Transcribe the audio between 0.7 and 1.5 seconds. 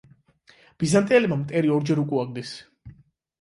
ბიზანტიელებმა